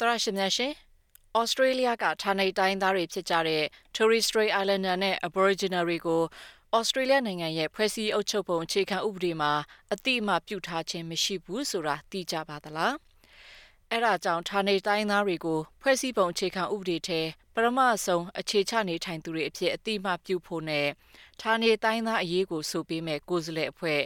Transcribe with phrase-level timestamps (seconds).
[0.00, 0.72] တရရှိမြရှင်
[1.38, 3.64] ဩစတြေးလျကဌာနေတိုင်းသားတွေဖြစ်ကြတဲ့
[3.94, 6.22] Torres Strait Islander နဲ့ Aboriginal တွေကို
[6.76, 9.52] ဩစတြေးလျနိုင်ငံရဲ့ဖွဲ့စည်းအုပ်ချုပ်ပုံအခြေခံဥပဒေမှာ
[9.92, 12.94] အတိအမှပြုထားခြင်းမရှိဘူးဆိုတာသိကြပါသလား
[13.90, 17.20] အဲ့ဒါကြောင့်ဌာနေတိုင်းသားတွေကိုဖွဲ့စည်းပုံအခြေခံဥပဒေထဲ
[17.54, 20.86] ပရမဆုံးအခြေချနေထိုင်သူတွေအဖြစ်အတိအမှပြုဖို့နဲ့
[21.40, 24.00] ဌာနေတိုင်းသားအရေးကိုဆိုပေးမဲ့ကိုယ်စားလှယ်အဖွဲ့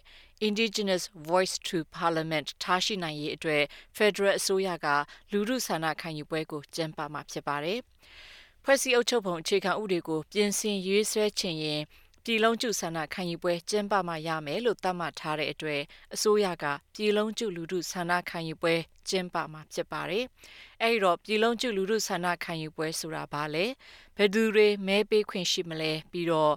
[0.49, 3.63] Indigenous Voice to Parliament ထားရှိနိုင်ရေးအတွက်
[3.97, 4.87] Federal အစိုးရက
[5.33, 7.79] လူမှုဆန္ဒခံယူပွဲကိုကျင်းပမှာဖြစ်ပါတယ်။
[8.65, 11.83] ဖွဲ့စည်းအုပ်ချုပ်ပုံအခြေခံဥပဒေကိုပြင်ဆင်ရေးဆွဲခြင်းရင်
[12.25, 15.83] ပြည်လုံးကျဆန္ဒခံယူပွဲကျင်းပမှရမယ်လို့သတ်မှတ်ထားတဲ့အတွက်
[16.15, 18.75] အစိုးရကပြည်လုံးကျလူမှုဆန္ဒခံယူပွဲ
[19.09, 20.25] ကျင်းပမှာဖြစ်ပါတယ်။
[20.83, 23.65] အဲဒီတော့ပြည်လုံးကျလူမှုဆန္ဒခံယူပွဲဆိုတာဘာလဲ။
[24.17, 26.55] ဘယ်သူတွေမဲပေးခွင့်ရှိမလဲပြီးတော့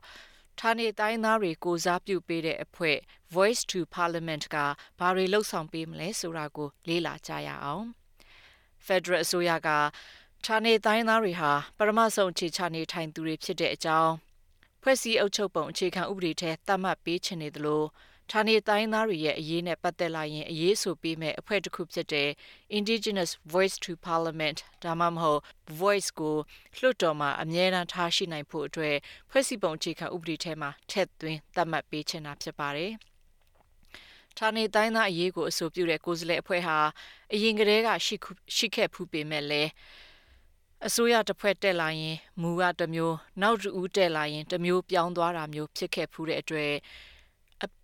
[0.60, 2.98] ဌာနေတိုင်းသားတွေကိုစားပြုပေးတဲ့အဖွဲ့
[3.36, 4.56] Voice to Parliament က
[5.00, 7.86] ဘာတွေလှုပ်ဆောင်ပေးမလဲဆိုတာကို လေ့လာကြရအောင်။
[8.86, 9.70] Federal အစိုးရက
[10.46, 14.14] ဌာနေတိုင်းသားတွေဟာပရမဆုံခြေချနေထိုင်သူတွေဖြစ်တဲ့အကြောင်း
[14.82, 17.84] ဖွဲ့စည်းအုပ်ချုပ်ပုံအခြေခံဥပဒေထဲသတ်မှတ်ပေးချင်နေသလို
[18.32, 22.30] ဌာနေတိုင်းသားတွေရဲ့အရေးနဲ့ပတ်သက်လာရင်အရေးဆိုပေးမဲ့အဖွဲ့တစ်ခုဖြစ်တဲ့
[22.78, 25.42] Indigenous Voice to Parliament ဒါမှမဟုတ်
[25.82, 26.38] Voice ကို
[26.78, 28.96] လွှတ်တော်မှာအမြဲတမ်းထားရှိနိုင်ဖို့အတွက်
[29.30, 32.92] ဖွဲ့စည်းပုံအခြေခံဥပဒေထဲမှာထည့်သွင်းသတ်မှတ်ပေးချင်တာဖြစ်ပါတယ်။
[34.38, 36.78] ဌာနေတိုင်းသားအရေးကိုအဆိုပြုတဲ့ကိုယ်စားလှယ်အဖွဲ့ဟာ
[37.34, 38.16] အရင်ကတည်းကရှိ
[38.56, 39.70] ရှိခဲ့ဖူးပေမဲ့လည်း
[40.88, 46.82] အစိုးရတစ်ဖွဲ့တက်လာရင်မူကတစ်မျိုးနောက်တူဦးတက်လာရင်တစ်မျိုးပြောင်းသွားတာမျိုးဖြစ်ခဲ့ဖူးတဲ့အတွက်အ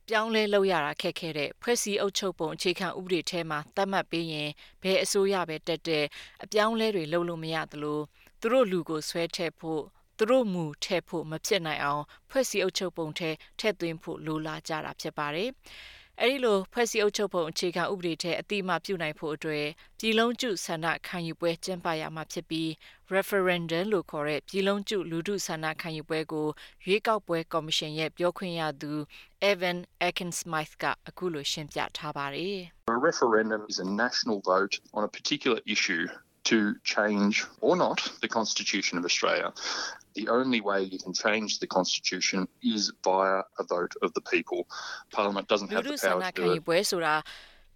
[0.10, 4.50] ပြောင်းလဲလုပ်ရတာခက်ခဲတဲ့ဖွဲ့စည်းအုပ်ချုပ်ပုံအခြေခံဥပဒေထဲမှာသတ်မှတ်ပေးရင်
[4.84, 6.06] ဘယ်အစိုးရပဲတက်တဲ့
[6.44, 8.00] အပြောင်းလဲတွေလုပ်လို့မရသလို
[8.42, 9.82] သူတို့လူကိုဆွဲထည့်ဖို့
[10.18, 15.50] သူတို့မူထည့်ဖို့မဖြစ်နိုင်အောင်ဖွဲ့စည်းအုပ်ချုပ်ပုံထဲထည့်သွင်းဖို့လိုလားကြတာဖြစ်ပါတယ်။
[16.22, 19.66] အဲဒီလိုဖွဲ့စည်းအုပ်ချုပ်ပုံအခြေခံဥပဒေထဲအတိအမှပြုနိုင်ဖို့အတွက်
[20.00, 22.70] ပြည်လုံးကျဆန္ဒခံယူပွဲကျင်းပရမှာဖြစ်ပြီး
[23.14, 26.48] referendum လို့ခေါ်တဲ့ပြည်လုံးကျလူထုဆန္ဒခံယူပွဲကို
[26.86, 28.92] ရွေးကောက်ပွဲကော်မရှင်ရဲ့ပြောခွင့်ရသူ
[29.52, 29.78] Evan
[30.08, 32.60] Atkins-Smythe ကအခုလိုရှင်းပြထားပါတယ်။
[32.96, 36.04] A referendum is a national vote on a particular issue
[36.50, 39.48] to change or not the Constitution of Australia.
[40.20, 44.60] The only way you can change the Constitution is via a vote of the people.
[45.12, 46.62] Parliament doesn't have the power to do it.
[46.68, 47.16] ပွဲဆိုတာ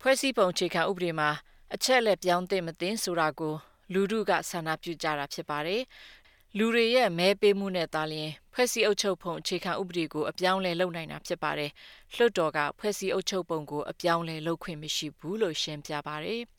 [0.01, 1.29] ဖွဲ့စည်းပုံအခြေခံဥပဒေမှာ
[1.75, 3.53] အချက်လက်ပြောင်းသင့်မသင့်ဆိုတာကို
[3.93, 5.81] လူထုကဆန္ဒပြုကြတာဖြစ်ပါတယ်။
[6.57, 11.71] လူတွေရဲ့မဲပေးမှုနဲ့သာလျှင်ဖွဲ့စည်းအုပ်ချုပ်ပုံအခြေခံဥပဒေကိုအပြောင်းလဲလုပ်နိုင်တာဖြစ်ပါတယ်။
[12.15, 16.41] လွှတ်တော်ကဖွဲ့စည်းအုပ်ချုပ်ပုံကိုအပြောင်းလဲလုပ်ခွင့်မရှိဘူးလို့ရှင်းပြပါတယ်။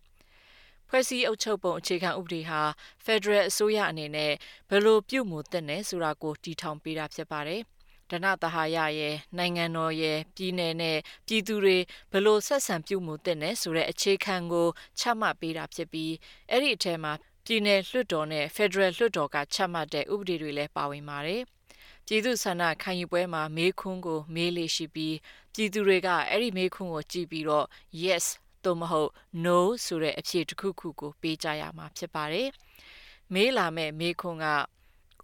[0.88, 2.60] ဖွဲ့စည်းအုပ်ချုပ်ပုံအခြေခံဥပဒေဟာ
[3.04, 4.32] Federal အစိုးရအနေနဲ့
[4.68, 7.62] ဘယ်လိုပြုမှုသင့်တယ်ဆိုတာကိုတည်ထောင်ပေးတာဖြစ်ပါတယ်။
[8.10, 11.76] ဒနတဟာရရဲ့နိုင်ငံတော်ရဲ့ပြည်내နဲ့ပြည်သူတွေ
[12.12, 14.68] ဘယ်လိုဆက်ဆံပြုမှုသင့်တယ်ဆိုတဲ့အခြေခံကို
[14.98, 16.12] ချမှတ်ပေးတာဖြစ်ပြီး
[16.50, 17.12] အဲ့ဒီအထက်မှာ
[17.44, 21.42] ပြည်내လွှတ်တော်နဲ့ Federal လွှတ်တော်ကချမှတ်တဲ့ဥပဒေတွေလည်းပါဝင်ပါတယ်။
[22.06, 25.16] ပြည်သူဆန္ဒခံယူပွဲမှာမေးခွန်းကိုမေးလေရှိပြီး
[25.54, 27.66] ပြည်သူတွေကအဲ့ဒီမေးခွန်းကိုကြည့်ပြီးတော့
[28.02, 28.26] yes
[28.64, 29.10] သို့မဟုတ်
[29.44, 32.48] no ဆိုတဲ့အဖြေတစ်ခုခုကိုပေးကြရမှာဖြစ်ပါတယ်။
[33.34, 34.46] မေးလာမဲ့မေးခွန်းက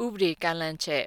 [0.05, 1.05] ဥပဒေကန့်လန့်ချက်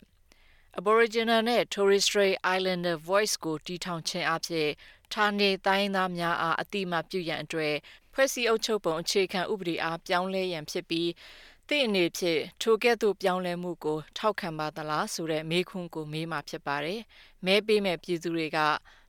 [0.80, 4.70] Aboriginal နဲ့ Torres Strait Islander Voice ကိုတီထောင်ခြင်းအဖြစ်
[5.14, 7.76] ဌာနေတိုင်းသားများအားအတိမပြုရန်အတွက်
[8.14, 11.10] ဖွဲ့စည်းအုပ်ချုပ်ပုံအခြေခံဥပဒေအားပြောင်းလဲရန်ဖြစ်ပြီး
[11.68, 17.02] သည့်အနေဖြင့်ထိုကဲ့သို့ပြောင်းလဲမှုကိုထောက်ခံပါသလားဆိုတဲ့မေးခွန်းကိုမေးမှဖြစ်ပါတယ်။
[17.46, 18.60] မဲပေးမဲ့ပြည်သူတွေက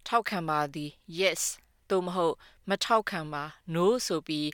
[0.08, 1.42] ထောက်ခံပါသည် yes
[1.90, 2.34] သို့မဟုတ်
[2.68, 3.44] မထောက်ခံပါ
[3.74, 4.48] no ဆိုပြီး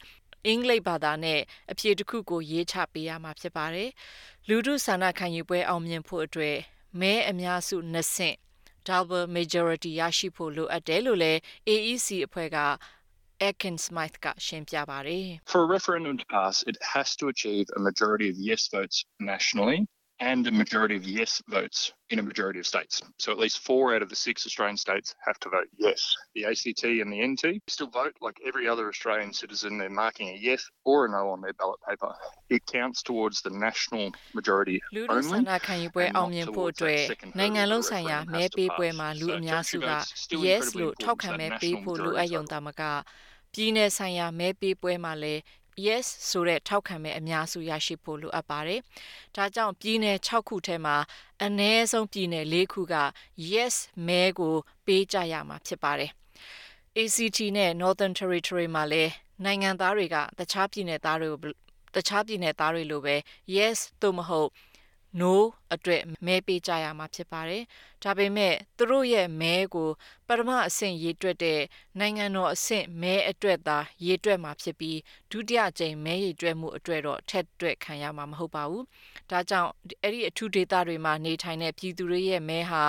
[0.46, 1.40] အင်္ဂလိပ်ဘာသာနဲ့
[1.72, 3.90] အဖြေတစ်ခုကိုရေးချပေးရမှာဖြစ်ပါတယ်။
[4.48, 6.58] လူထုဆန္ဒခံယူပွဲအောင်မြင်ဖို့အတွက်
[7.00, 8.36] မဲအများစုနှစ်ဆင့်
[8.88, 12.58] double majority ရရှိဖို့လိုအပ်တယ်လို့လည်း AEC အဖွဲ့က
[13.48, 18.36] Atkins Smythe ကရှင်းပြပါတယ် For a referendum to pass it has to achieve a majority of
[18.50, 18.98] yes votes
[19.32, 19.80] nationally
[20.23, 23.01] and a majority of yes votes in a majority of states.
[23.19, 26.16] So at least four out of the six Australian states have to vote yes.
[26.35, 29.77] The ACT and the NT still vote like every other Australian citizen.
[29.77, 32.13] They're marking a yes or a no on their ballot paper.
[32.50, 35.39] It counts towards the national majority only.
[35.68, 37.01] ခံယူပွဲအောင်မြင်ဖို့အတွက်
[37.39, 39.91] နိုင်ငံလုံးဆိုင်ရာမဲပေးပွဲမှာလူအများစုက
[40.45, 42.81] yes လို့ထောက်ခံမဲပေးဖို့လိုအပ်ယုံတာမက
[43.53, 45.41] ပြည်내ဆိုင်ရာမဲပေးပွဲမှာလည်း
[45.87, 48.81] yes ဆိုတဲ့ထောက်ခံမဲ့အများစုရရှိဖို့လိုအပ်ပါတယ်။
[49.37, 50.97] ဒါကြောင့်ပြည်နယ်6ခုထဲမှာ
[51.44, 52.94] အနည်းဆုံးပြည်နယ်4ခုက
[53.53, 53.75] yes
[54.06, 54.55] မဲကို
[54.87, 56.11] ပေးကြရမှာဖြစ်ပါတယ်။
[56.99, 59.12] ACT နဲ့ Northern Territory မှာလည်း
[59.44, 61.53] နိုင်ငံသားတွေကတခြားပြည်နယ်သားတွေကို
[61.97, 63.17] တခြားပြည်နယ်သားတွေလိုပဲ
[63.56, 64.49] yes သို့မဟုတ်
[65.20, 65.32] no
[65.75, 67.62] အတွက်မဲပေးကြရမှာဖြစ်ပါတယ်။
[68.02, 69.90] ဒါပေမဲ့သူတို့ရဲ့မဲကို
[70.28, 71.61] ပထမအဆင့်ရေးတွက်တဲ့
[71.99, 74.99] နိုင်ငံတော်အဆင့်မဲအတွက်သာရေးတွက်မှာဖြစ်ပြီး
[75.31, 78.84] ဒုတိယကြိမ်မဲရေးတွက်မှုအတွက်တော့ထက်တွက်ခံရမှာမဟုတ်ပါဘူး။
[79.31, 79.70] ဒါကြောင့်
[80.02, 82.84] အဲ့ဒီအထူးဒေသတွေမှာနေထိုင်တဲ့ပြည်သူတွေရဲ့မဲဟာ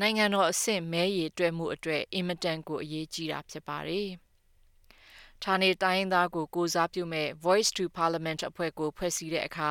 [0.00, 4.08] နိုင်ငံတော်အဆင့်မဲရေးတွက်မှုအတွက်အင်မတန်ကိုအရေးကြီးတာဖြစ်ပါတယ်။
[5.44, 9.70] ဌာနေတိုင်းသားကိုကိုစားပြုမဲ့ Voice to Parliament အဖွဲ့ကိုဖွဲ့စည်းတဲ့အခါ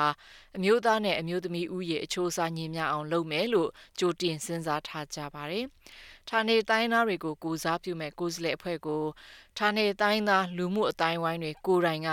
[0.58, 3.70] အမျိုးသားနဲ့အမျိုးသမီးဥယေအချိုးအစားညီမျှအောင်လုပ်မယ်လို့
[4.00, 5.66] ကြိုတင်စဉ်းစားထားကြပါတယ်။
[6.30, 9.04] ဌာနေတိုင်းသားတွေကိုကိုစားပြုမဲ့ကိုယ်စားလှယ်အဖွဲ့ကို
[9.58, 12.10] ဌာနေတိုင်းသားလူမှုအတိုင်းဝိုင်းတွေကိုယ်တိုင်က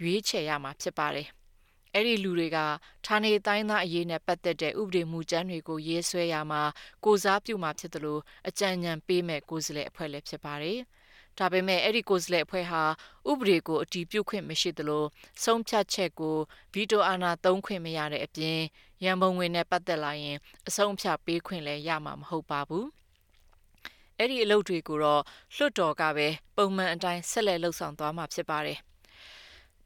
[0.00, 1.28] ရွေးချယ်ရမှာဖြစ်ပါတယ်။
[1.94, 2.58] အဲ့ဒီလူတွေက
[3.06, 6.62] ဌာနေတိုင်းသားအရေးနဲ့ပတ်သက်တဲ့ဥပဒေမူကြမ်းတွေကိုရေးဆွဲရမှာ
[7.04, 10.80] ကိုစားပြုမှာဖြစ်တယ်လို့အကြံဉာဏ်ပေးမဲ့ကိုယ်စားလှယ်အဖွဲ့လည်းဖြစ်ပါတယ်။
[11.38, 12.82] ဒါပေမဲ့အဲ့ဒီကိုယ်စားလှယ်အဖွဲ့ဟာ
[13.30, 15.04] ဥပဒေကိုအတည်ပြုခွင့်မရှိသလို
[15.42, 16.36] ဆုံးဖြတ်ချက်ကို
[16.72, 18.60] ဗီတိုအာဏာသုံးခွင့်မရတဲ့အပြင်
[19.04, 20.36] ရန်ပုံငွေနဲ့ပတ်သက်လာရင်
[20.68, 22.86] အဆုံးဖြတ်ပေးခွင့်လည်းရမှာမဟုတ်ပါဘူး။
[24.18, 25.22] အဲ့ဒီအလုပ်တွေကိုတော့
[25.54, 28.78] လွှတ်တော်ကပဲပုံမှန်အတိုင်းဆက်လက်လှုပ်ဆောင်သွားမှာဖြစ်ပါတယ်။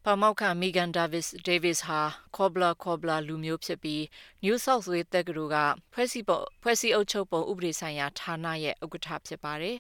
[0.05, 2.01] ပမောက္ခမီဂန်ဒါဗစ်ဒေးဗစ်ဟာ
[2.37, 4.03] ကောဘလာကောဘလာလူမျိုးဖြစ်ပြီး
[4.45, 5.57] New South Wales တက္ကသိုလ်က
[5.93, 9.77] ဖွဲ့စည်းပုံဖွဲ့စည်းအုပ်ချုပ်ပုံဥပဒေဆိုင်ရာဌာနရဲ့ဥက္ကဋ္ဌဖြစ်ပါတယ်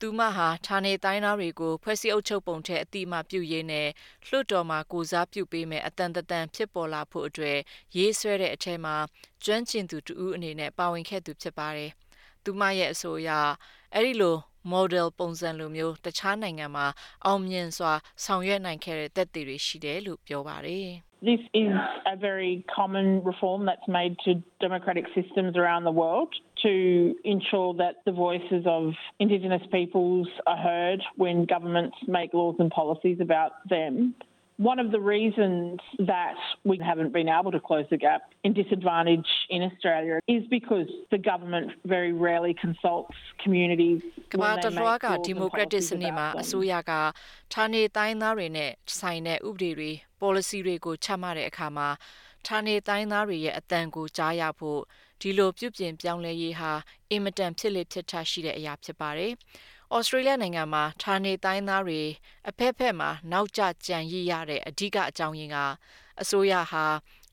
[0.00, 3.88] သူမဟာဌာနေတိုင်းသားတွေကိုဖွဲ့စည်းအုပ်ချုပ်ပုံထက်အတိအမှပြုရေးနဲ့
[4.26, 7.58] လွှတ်တော်မှာကိုစားပြုပေးမယ်အတန်တန်ဖြစ်ပေါ်လာဖို့အတွက်
[7.96, 8.96] ရေးဆွဲတဲ့အထက်မှာ
[9.44, 11.90] ကျွမ်းကျင်သူတူအနေနဲ့ပါဝင်ခဲ့သူဖြစ်ပါတယ်။
[12.44, 13.30] သူမရဲ့အဆိုအရ
[13.94, 14.36] အဲ့ဒီလို
[14.72, 16.86] model ပုံစံလိုမျိုးတခြားနိုင်ငံမှာ
[17.26, 17.92] အောင်မြင်စွာ
[18.24, 20.88] ဆောင်ရွက်နိုင်ခဲ့တဲ့သက်သေတွေရှိတယ်လို့ပြောပါတယ်။
[21.30, 21.72] This is
[22.14, 24.30] a very common reform that's made to
[24.60, 26.30] democratic systems around the world
[26.63, 32.71] to ensure that the voices of Indigenous peoples are heard when governments make laws and
[32.71, 34.15] policies about them.
[34.57, 39.25] One of the reasons that we haven't been able to close the gap in disadvantage
[39.49, 43.99] in Australia is because the government very rarely consults communities
[44.33, 46.91] ကမ္ဘာတလွှားကဒီမိုကရက်တစ်စနစ်မှာအစိုးရက
[47.53, 49.91] ဌာနေတိုင်းသားတွေနဲ့ဆိုင်တဲ့ဥပဒေတွေ
[50.21, 51.89] policy တွေကိုချမှတ်တဲ့အခါမှာ
[52.47, 54.81] ဌာနေတိုင်းသားတွေရဲ့အတန်ကိုကြားရဖို့
[55.20, 56.72] ဒီလိုပြုပြင်ပြောင်းလဲရေးဟာ
[57.10, 59.32] အင်မတန်ဖြစ်လေဖြစ်ထရှိတဲ့အရာဖြစ်ပါတယ်။
[59.96, 62.00] ဩစတြေးလျနိုင်ငံမှာဌာနေတိုင်းသားတွေ
[62.48, 65.58] အဖက်ဖက်မှာနောက်ကျကြံရည်ရတဲ့အဓိကအကြောင်းရင်းက
[66.20, 66.84] အစိုးရဟာ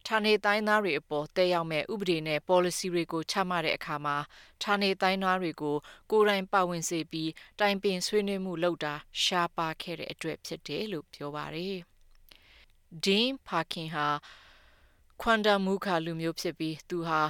[0.07, 4.17] ဌာနေတိုင်းသားတွေအပေါ်တည်ရောက်မဲ့ဥပဒေနဲ့ policy တွေကိုချမှတ်တဲ့အခါမှာ
[4.63, 5.75] ဌာနေတိုင်းသားတွေကို
[6.11, 8.93] ကိုယ်တိုင်ပါဝင်စေပြီးတိုင်ပင်ဆွေးနွေးမှုလုပ်တာ
[9.23, 11.77] ရှားပါခဲ့တဲ့အတွက်ဖြစ်တယ်လို့ပြောပါတယ်။
[13.03, 14.07] Dean Parkin ဟာ
[15.21, 17.21] Kwanda Mukha လူမျိုးဖြစ်ပြီးသူဟာ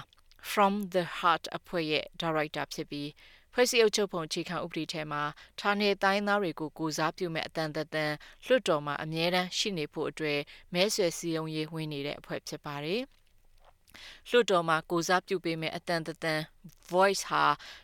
[0.51, 3.09] From the Heart အဖွဲ့ရဲ့ director ဖြစ်ပြီး
[3.53, 5.23] ဖွဲ့စည်းအုပ်ချုပ်ပုံအခြေခံဥပဒေထဲမှာ
[5.59, 8.13] ဌာနေတိုင်းသားတွေကိုကိုစားပြုမဲ့အတန်တန်
[8.45, 10.39] လွှတ်တော်မှာအမြဲတမ်းရှိနေဖို့အတွက်
[10.73, 13.01] မဲဆွယ်စည်းရုံးရေးဝင်နေတဲ့အဖွဲ့ဖြစ်ပါတယ်။
[14.29, 16.41] လွှတ်တော်မှာကိုစားပြုပေးမဲ့အတန်တန်
[16.91, 17.43] voice ဟာ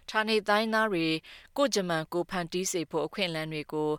[0.09, 1.07] ဌာနေတိုင်းသားတွေ
[1.57, 3.89] ကိုဂျမန်ကိုဖန်တီးစေဖို့အခွင့်အလမ်းတွေကို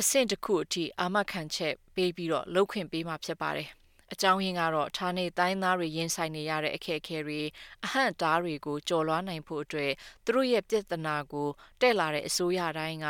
[0.00, 3.70] အဆင့်တစ်ခုအထိအာမခံချက်ပေးပြီးတော့လှုပ်ခွင့်ပေးမှာဖြစ်ပါတယ်။
[4.12, 7.40] အကြောင်းရင်းကတော့ဌာနေတိုင်းသားတွေရင်ဆိုင်နေရတဲ့အခက်အခဲတွေ
[7.84, 9.92] အဟန့်တားတွေကိုကျော်လွှားနိုင်ဖို့အတွက်
[10.24, 11.48] သူတို့ရဲ့ပြဿနာကို
[11.80, 13.06] တက်လာတဲ့အစိုးရတိုင်းက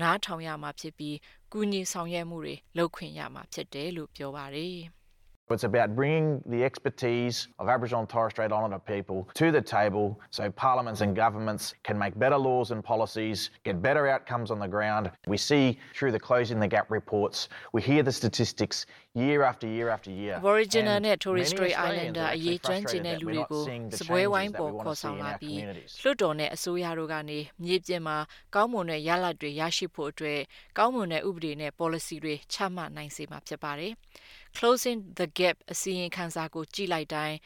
[0.00, 1.16] နားထောင်ရမှာဖြစ်ပြီး
[1.52, 4.78] ကူညီဆောင်ရွက်မှုတွေလုပ်ခွင့်ရမှာဖြစ်တယ်လို့ပြောပါတယ်။
[5.51, 10.19] It's about bringing the expertise of Aboriginal and Torres Strait Islander people to the table
[10.29, 14.67] so parliaments and governments can make better laws and policies, get better outcomes on the
[14.67, 15.09] ground.
[15.25, 19.89] We see through the Closing the Gap reports, we hear the statistics year after year
[19.89, 20.35] after year.
[20.35, 23.63] Aboriginal နဲ့ Torres Strait Islander အရေးကျွမ်းကျင်တဲ့လူတွေကို
[23.99, 25.59] စပွဲဝိုင်းပေါ်ခေါ်ဆောင်လာပြီး
[26.01, 28.17] လွှတ်တော်နဲ့အစိုးရတို့ကနေမြေပြင်မှာ
[28.55, 30.39] ကောင်းမွန်တဲ့ရလဒ်တွေရရှိဖို့အတွက်
[30.77, 33.93] ကောင်းမွန်တဲ့ဥပဒေနဲ့ policy တွေချမှတ်နိုင်စေမှာဖြစ်ပါတယ်။
[34.56, 37.36] closing the gap အစီရင်ခံစာကိုကြည့်လိုက်တိုင်း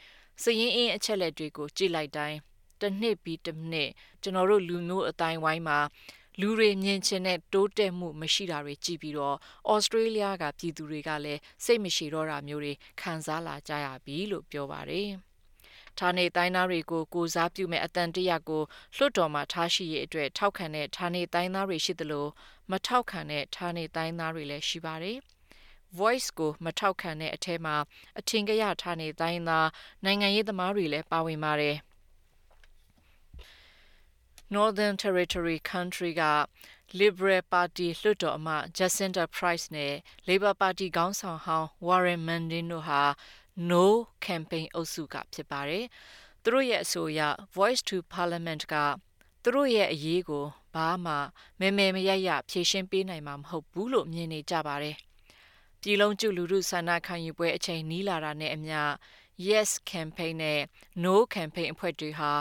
[0.43, 2.37] စည်ရင်အင်းအချက်လက်တွေကိုကြည့်လိုက်တိုင်း
[2.81, 3.89] တစ်နှစ်ပြီးတစ်နှစ်
[4.21, 5.79] ကျွန်တော်တို့လူမျိုးအတိုင်းဝိုင်းမှာ
[6.39, 9.37] လူတွေမြင်ချင်တဲ့တိုးတက်မှုမရှိတာတွေကြည့်ပြီးတော့
[9.71, 15.09] ဩစတြေးလျကပြည်သူတွေကလည်းစိတ်မရှိတော့တာမျိုးတွေခံစားလာကြရပြီလို့ပြောပါတယ်။
[15.99, 18.63] ဌာနေတိုင်းသားတွေကိုကိုစားပြုမဲ့အတန်တရကို
[18.95, 22.27] လွှတ်တော်မှာထားရှိရေးအတွက်ထောက်ခံတဲ့ဌာနေတိုင်းသားတွေရှိသလို
[22.71, 25.19] မထောက်ခံတဲ့ဌာနေတိုင်းသားတွေလည်းရှိပါတယ်။
[25.97, 27.75] voice ကိုမထောက်ခံတဲ့အထက်မှာ
[28.19, 29.59] အထင်ကရထားနေတိုင်းသာ
[30.03, 31.77] နိုင်ငံရေးသမားတွေလည်းပါဝင်ပါတယ်
[34.55, 36.23] Northern Territory Country က
[36.99, 39.93] Liberal Party လွှတ်တော်အမတ် Jacinta Price နဲ့
[40.27, 43.01] Labor Party ခေါင်းဆောင်ဟောင်း Warren Mundine တို့ဟာ
[43.71, 43.85] No
[44.25, 45.85] Campaign အုပ်စုကဖြစ်ပါတယ်။
[46.43, 47.21] သူတို့ရဲ့အဆိုအရ
[47.57, 48.75] Voice to Parliament က
[49.43, 51.13] သူတို့ရဲ့အရေးကိုဘာမှ
[51.59, 54.97] မဲမဲမရရဖြေရှင်းပေးနိုင်မှာမဟုတ်ဘူးလို့မြင်နေကြပါတယ်။
[55.81, 58.83] ပြည်လုံးကျလူထုဆန္ဒခံယူပွဲအချိန်နီးလာတာနဲ့အမျှရ
[59.47, 60.61] Yes Campaign နဲ့
[61.03, 62.31] No Campaign အဖွဲ့တွေဟာ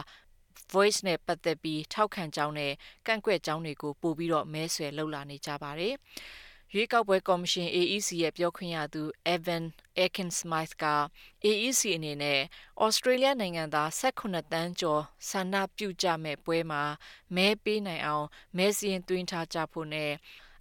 [0.72, 2.72] voice နဲ့ပတ်သက်ပြီးထောက်ခံကြောင်းနဲ့
[3.06, 5.94] ကန့်ကွက်ကြောင်းတွေကိုပို့ပြီးတော့မဲဆွယ်လှုပ်လာနေကြပါတယ်။
[6.74, 9.02] ရွေးကောက်ပွဲကော်မရှင် AEC ရဲ့ပြောခွင့်ရသူ
[9.34, 9.64] Evan
[10.04, 10.84] Akin Smith က
[11.44, 12.40] AEC အနေနဲ့
[12.84, 16.82] ဩစတြေးလျနိုင်ငံသား18တန်းကျော်ဆန္ဒပြုကြမဲ့ပွဲမှာ
[17.36, 18.26] မဲပေးနိုင်အောင်
[18.56, 20.12] မဲစည်းသွင်းထားကြဖို့နဲ့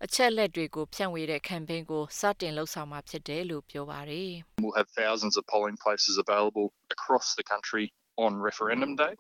[0.06, 4.32] အချက်လက်တွေကိုဖြန့်ဝေတဲ့ campaign ကိုစတင်လှုပ်ဆောင်မှာဖြစ်တယ်လို့ပြောပါတယ်။
[4.64, 7.86] We'll have thousands of polling places available across the country
[8.17, 9.15] on referendum day.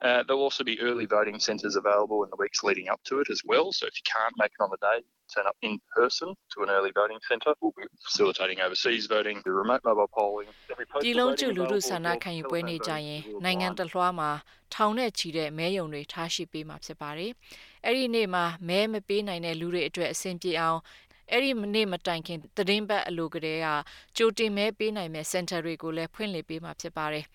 [0.00, 3.28] Uh, there'll also be early voting centres available in the weeks leading up to it
[3.30, 3.72] as well.
[3.72, 6.70] So if you can't make it on the day, turn up in person to an
[6.70, 7.54] early voting centre.
[7.60, 10.48] We'll be facilitating overseas voting, the remote mobile polling.
[11.02, 14.30] ပြည်လုံးကျလူလူဆန္ဒခံယူပွဲနေကြရင်နိုင်ငံတလွှားမှာ
[14.74, 17.32] ထောင်နဲ့ချီတဲ့မဲယုံတွေထားရှိပေးမှာဖြစ်ပါတယ်။
[17.86, 20.78] အဲ့ဒီနေ့မှာမဲမပေးနိုင်တဲ့လူတွေအတွက်အဆင်ပြေအောင်
[21.32, 23.66] အဲ့ဒီနေ့မတိုင်ခင်သတင်းပတ်အလိုကလေးက
[24.16, 27.24] ကြိုတင်မဲပေးနိုင်မဲ့စင်တာတွေကိုလည်းဖွင့်လှစ်ပေးမှာဖြစ်ပါတယ်။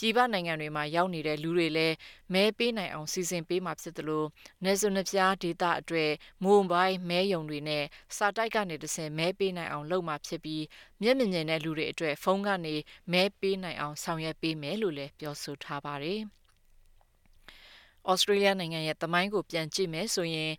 [0.00, 1.94] ပြည်ပနိုင်ငံတွေမှာရောက်နေတဲ့လူတွေလည်း
[2.34, 4.24] မဲပေးနိုင်အောင်စီစဉ်ပေးမှာဖြစ်သလို
[4.64, 6.10] နေဇွန်နှပြားဒေတာအတွေ့
[6.44, 7.84] မိုဘိုင်းမဲယုံတွေနဲ့
[8.16, 10.64] စာတိုက်ကနေတဆင်မဲပေးနိုင်အောင်လုပ်မှာဖြစ်ပြီး
[11.02, 12.74] မျက်မြင်မြင်တဲ့လူတွေအတွေ့ဖုန်းကနေ
[13.12, 16.20] မဲပေးနိုင်အောင်ဆောင်ရွက်ပေးမယ်လို့လည်းပြောဆိုထားပါတယ်။
[18.10, 20.52] ဩစတြေးလျနိုင်ငံရဲ့တမိုင်းကိုပြန်ကြည့်မယ်ဆိုရင်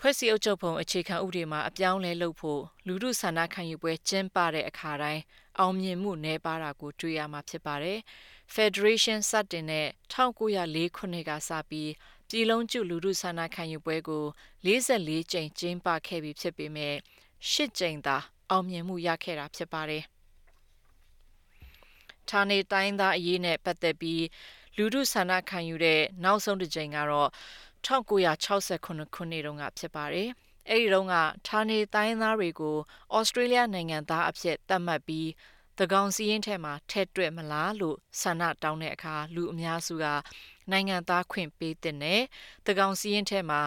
[0.00, 5.22] ဖွဲ့စည်းအုပ်ချုပ်ပုံအခြေခံဥပဒေမှာအပြောင်းလဲလုပ်ဖို့လူမှုဆန္ဒခံယူပွဲကျင်းပတဲ့အခါတိုင်း
[5.58, 7.98] အောင်မြင်မှုနှဲပါတာကိုတွေ့ရမှာဖြစ်ပါတယ်။
[8.54, 11.90] Federation စတင်တဲ့1904ခုနှစ်ကစပြီး
[12.28, 14.24] ပြည်လုံးကျလူမှုဆန္ဒခံယူပွဲကို
[14.66, 16.94] 44ကြိမ်ကျင်းပခဲ့ပြီးဖြစ်ပေမဲ့
[17.52, 18.16] 10ကြိမ်သာ
[18.50, 20.02] အောင်မြင်မှုရခဲ့တာဖြစ်ပါတယ်။
[22.30, 24.24] ဌာနေတိုင်းသားအရေးနဲ့ပတ်သက်ပြီး
[24.76, 27.30] လူမှုဆန္ဒခံယူတဲ့နောက်ဆုံးတစ်ကြိမ်ကတော့
[27.88, 30.28] 1969ခုနှစ်တုန်းကဖြစ်ပါတယ်။
[30.70, 31.14] အဲဒီတုန်းက
[31.46, 32.76] ဌာနေတိုင်းသားတွေကို
[33.16, 35.28] ဩစတြေးလျနိုင်ငံသားအဖြစ်သတ်မှတ်ပြီး
[35.78, 40.06] သကောင်စီရင်ထဲမှာထဲ့တွက်မလားလို့ဆန္ဒတောင်းတဲ့အခါလူအများစုက
[40.70, 42.22] နိုင်ငံသားခွင့်ပေးတဲ့နဲ့
[42.66, 43.60] သကောင်စီရင်ထဲမှာ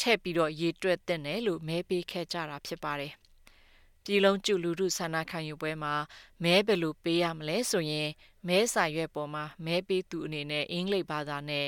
[0.00, 3.12] ထည့်ပြီးတော့ရေတွက်တဲ့နဲ့လို့မဲပေးခဲ့ကြတာဖြစ်ပါတယ်။
[4.04, 5.94] ပြည်လုံးကျလူမှုဆန္ဒခံယူပွဲမှာ
[6.42, 8.08] မဲဘယ်လိုပေးရမလဲဆိုရင်
[8.48, 11.66] မဲစာရွက်ပေါ်မှာမဲပေးသူအနေနဲ့အင်္ဂလိပ်ဘာသာနဲ့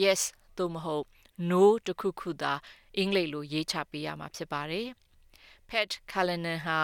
[0.00, 0.22] yes
[0.59, 1.05] သို့မဟုတ်
[1.49, 2.53] no တခုခုသာ
[2.97, 4.87] အင်္ဂလိပ်လိုရေးချပေးရမှာဖြစ်ပါတယ်။
[5.69, 6.79] Pat Callanan ဟာ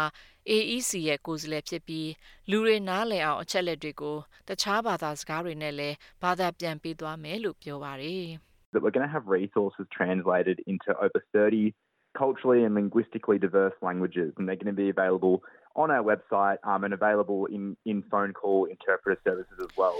[0.50, 2.09] AEC ရဲ့ကိုယ်စားလှယ်ဖြစ်ပြီး
[2.50, 8.25] လူတွေနားလည်အောင်အချက်လက်တွေကိုတခြားဘာသာစကားတွေနဲ့လည်းဘာသာပြန်ပေးသွားမယ်လို့ပြောပါတယ်
[8.73, 11.73] that we're going to have resources translated into over 30
[12.21, 15.35] culturally and linguistically diverse languages and they're going to be available
[15.81, 19.97] on our website um, and available in in phone call interpreter services as well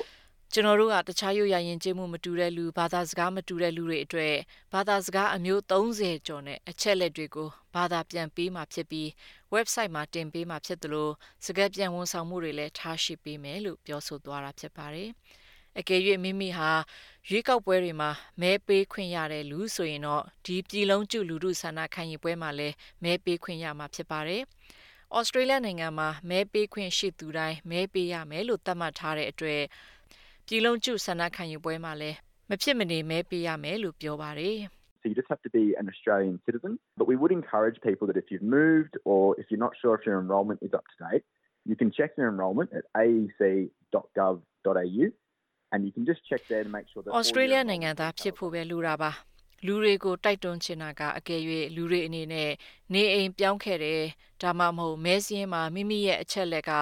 [0.53, 4.35] ကျွန်တော်တို့ကတခြားရိုးရာယဉ်ကျေးမှုမတူတဲ့လူဘာသာစကားမတူတဲ့လူတွေအတွက်
[4.73, 9.09] ဘာသာစကားအမျိုး30ကျော်နဲ့အချက်လက်တွေကိုဘာသာပြန်ပေးမှာဖြစ်ပြီး
[9.55, 11.13] website မှာတင်ပေးမှာဖြစ်တယ်လို့
[11.45, 15.11] စကားပြန်ဝန်ဆောင်မှုတွေလည်းထားရှိပေးမယ်လို့ပြောဆိုသွားတာဖြစ်ပါတယ်။
[15.79, 16.71] အကယ်၍မိမိဟာ
[17.29, 18.11] ရွေးကောက်ပွဲတွေမှာ
[18.41, 24.43] မဲပေးခွင့်ရတဲ့လူဆိုရင်တော့ဒီပြည်လုံးကျလူမှုဆန္ဒခံယူပွဲမှာလည်းမဲပေးခွင့်ရမှာဖြစ်ပါတယ်။
[25.17, 29.63] ဩစတြေးလျနိုင်ငံမှာမဲပေးခွင့်ရှိသူတိုင်းမဲပေးရမယ်လို့သတ်မှတ်ထားတဲ့အတွက်
[30.47, 32.17] ပြည်လုံးကျဆန္ဒခံယူပွဲမှာလည်း
[32.51, 34.59] မဖြစ်မနေမဲပေးရမယ်လို့ပြောပါတယ်
[35.01, 36.73] So you just have to be an Australian citizen.
[37.01, 40.03] But we would encourage people that if you've moved or if you're not sure if
[40.09, 41.25] your enrolment is up to date,
[41.71, 45.05] you can check your enrolment at aec.gov.au
[45.73, 49.11] and you can just check there to make sure that Australia နိုင်ငံသားဖြစ်ဖို့ပဲလိုတာပါ
[49.67, 51.41] လူတွေကိုတိုက်တွန်းချင်တာကအကယ်၍
[51.77, 52.51] လူတွေအနေနဲ့
[52.93, 54.03] နေအိမ်ပြောင်းခဲ့တယ်
[54.43, 56.73] ဒါမှမဟုတ်မဲစင်းမှာမိမိရဲ့အချက်လက်က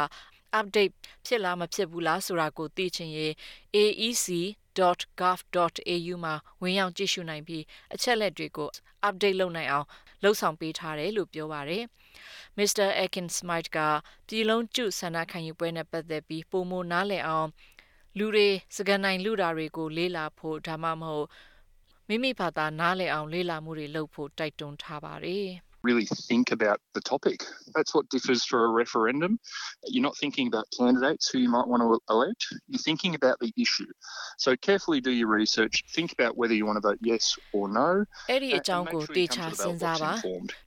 [0.58, 0.94] update
[1.26, 3.32] ဖြစ်လားမဖြစ်ဘူးလားဆိုတာကိုသိချင်ရင်
[3.76, 4.54] aec.gov.au
[6.24, 8.70] မှာဝင်ရောက်ကြည့်ရှုနိုင်ပြီးအချက်လက်တွေကို
[9.08, 9.86] update လုပ်နိုင်အောင်
[10.22, 11.84] လှုပ်ဆောင်ပေးထားတယ်လို့ပြောပါရယ်
[12.58, 12.88] Mr.
[13.04, 13.78] Akin Smite က
[14.28, 17.48] ပြည်လုံးကျဆန္ဒခံယူပွဲနဲ့ပတ်သက်ပြီးပုံမနားလည်အောင်
[18.18, 21.26] လူတွေစကန်နိုင်လူတာတွေကိုလေးလာဖို့ဒါမှမဟုတ်
[22.08, 25.48] မိမိဘာသာနားလည်အောင်လေးလာမှုတွေလုပ်ဖို့တိုက်တွန်းထားပါတယ်။
[25.83, 27.43] really think about the topic.
[27.73, 29.39] That's what differs for a referendum.
[29.85, 33.53] You're not thinking about candidates who you might want to elect, you're thinking about the
[33.57, 33.87] issue.
[34.37, 37.89] So carefully do your research, think about whether you want to vote yes or no.
[38.31, 40.11] အဲ့ဒီအကြောင်းကိုတေချာစဉ်းစားပါ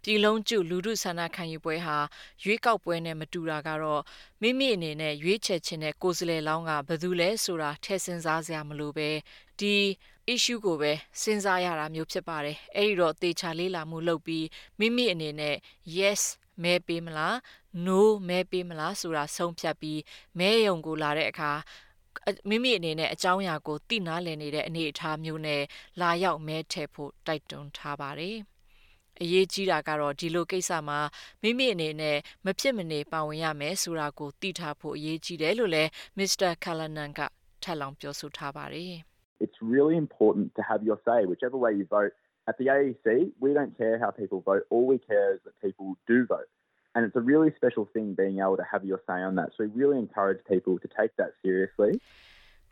[0.05, 1.97] ပြည်လုံးကျလူမှုဆန္ဒခံယူပွဲဟာ
[2.45, 4.03] ရွေးကောက်ပွဲနဲ့မတူတာကတော့
[4.43, 9.09] မိမိအနေနဲ့ရွေးချယ်ခြင်းနဲ့ကိုယ်စားလှယ်လောင်းကဘယ်သူလဲဆိုတာထည့်စဉ်းစားစရာမလိုပဲ
[9.62, 9.76] ဒီ
[10.34, 14.46] issue ကိုပဲစဉ်းစားရတာမျိုးဖြစ်ပါတယ်အဲ့ဒီတော့တေချာလေးလာမှုလုပ်ပြီး
[14.80, 15.56] မိမိအနေနဲ့
[15.98, 16.22] yes
[16.64, 17.36] မဲပေးမလား
[17.86, 20.00] no မဲပေးမလားဆိုတာဆုံးဖြတ်ပြီး
[20.40, 21.52] မဲယုံကိုလာတဲ့အခါ
[22.50, 25.64] မိမိအနေနဲ့အကြောင်းအရာကိုသိနာလည်နေတဲ့အနေအထားမျိုးနဲ့
[26.02, 28.38] လာရောက်မဲထည့်ဖို့တိုက်တွန်းထားပါတယ်
[29.22, 31.00] အရေးကြီးတာကတော့ဒီလိုကိစ္စမှာ
[31.42, 36.52] မိမိအနေနဲ့မဖြစ်မနေပါဝင်ရမယ်ဆိုတာကိုသိထားဖို့အရေးကြီးတယ်လို့လည်း Mr.
[36.64, 37.20] Callanan က
[37.64, 38.98] ထပ်လောင်းပြောဆိုထားပါတယ်။
[39.41, 42.13] It's really important to have your say whichever way you vote.
[42.49, 44.63] At the AEC, we don't care how people vote.
[44.71, 46.49] All we care is that people do vote.
[46.95, 49.51] And it's a really special thing being able to have your say on that.
[49.57, 51.93] So we really encourage people to take that seriously.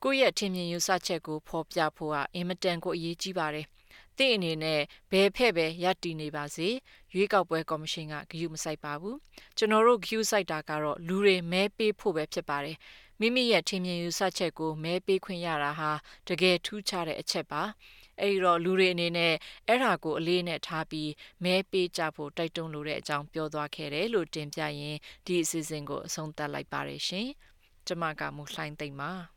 [0.05, 3.67] ကိုယ့်ရဲ့ထင်မြင်ယူဆချက်ကိုဖော်ပြဖို့ကအင်မတန်ကိုအရေးကြီးပါတယ်။
[4.19, 6.69] တင့်အနေနဲ့ဘယ်ဖက်ပဲရပ်တည်နေပါစေ
[7.15, 9.17] ရွေးကောက်ပွဲကော်မရှင်ကဂရုမစိုက်ပါဘူး။
[9.57, 12.77] ကျွန်တော်တို့ဂရုစိုက်တာကတော့လူတွေမဲပေးဖို့ပဲဖြစ်ပါတယ်။
[13.20, 15.92] မိမိရဲ့ထင်မြင်ယူဆချက်ကိုမဲပေးခွင့်ရတာဟာ
[16.28, 17.64] တကယ်ထူးခြားတဲ့အချက်ပါ။
[18.22, 19.34] အဲဒီတော့လူတွေအနေနဲ့
[19.68, 21.12] အဲ့ဒါကိုအလေးနဲ့ထားပြီး
[21.44, 27.28] မဲပေးကြဖို့တိုက်တွန်းလိုတဲ့အကြောင်းပြောသွားခဲ့တယ်လို့တင်ပြရင်ဒီအစီအစဉ်ကိုအဆုံးသတ်လိုက်ပါရရှင်။
[27.88, 29.35] ကျမကမူလှိုင်းသိမ့်ပါ